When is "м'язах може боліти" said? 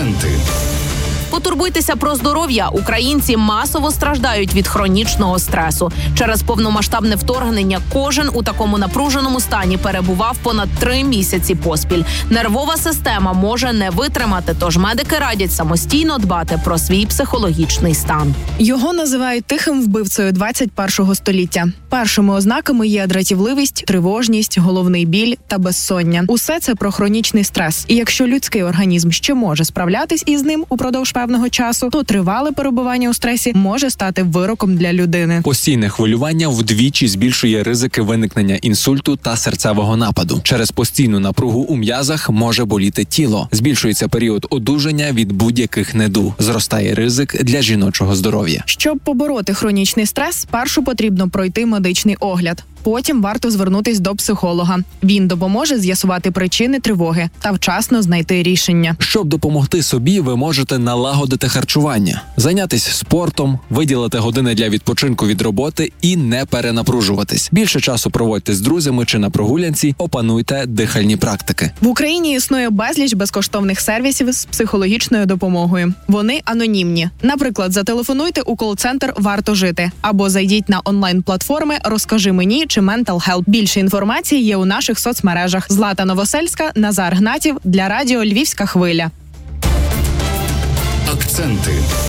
41.76-43.04